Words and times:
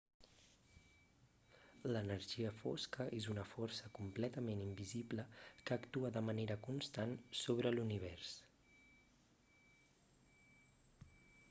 l'energia 1.91 2.53
fosca 2.61 3.05
és 3.17 3.27
una 3.33 3.43
força 3.51 3.91
completament 3.99 4.65
invisible 4.69 5.27
que 5.69 5.77
actua 5.77 6.13
de 6.17 6.25
manera 6.31 6.59
constant 6.71 7.15
sobre 7.43 7.77
l'univers 7.79 8.35